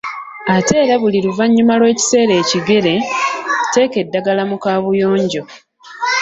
[0.55, 2.93] Ate era buli luvanyuma lw‘ekiseera ekigere,
[3.73, 5.41] teeka eddagala mu kabuyonjo.